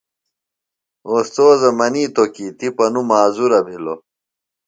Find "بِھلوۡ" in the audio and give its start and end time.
3.65-3.99